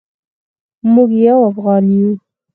[0.93, 2.09] موږ یو افغان یو